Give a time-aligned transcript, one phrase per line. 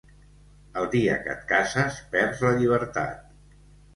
[0.79, 3.31] El dia que et cases perds la llibertat.